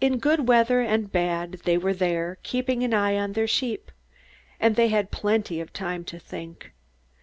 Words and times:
In 0.00 0.16
good 0.16 0.48
weather 0.48 0.80
and 0.80 1.12
bad 1.12 1.60
they 1.66 1.76
were 1.76 1.92
there, 1.92 2.38
keeping 2.42 2.82
an 2.84 2.94
eye 2.94 3.18
on 3.18 3.34
their 3.34 3.46
sheep, 3.46 3.92
and 4.58 4.76
they 4.76 4.88
had 4.88 5.10
plenty 5.10 5.60
of 5.60 5.74
time 5.74 6.04
to 6.06 6.18
think. 6.18 6.72